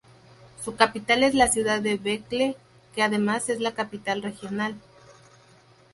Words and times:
Su 0.63 0.75
capital 0.75 1.21
es 1.21 1.35
la 1.35 1.47
ciudad 1.47 1.79
de 1.79 1.95
Vejle, 1.97 2.55
que 2.95 3.03
además 3.03 3.49
es 3.49 3.59
la 3.59 3.75
capital 3.75 4.23
regional. 4.23 4.73